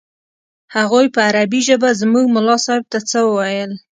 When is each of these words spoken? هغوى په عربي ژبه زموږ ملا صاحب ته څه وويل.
هغوى 0.75 1.05
په 1.15 1.19
عربي 1.27 1.59
ژبه 1.67 1.89
زموږ 2.01 2.25
ملا 2.35 2.57
صاحب 2.65 2.85
ته 2.91 2.99
څه 3.09 3.19
وويل. 3.27 3.71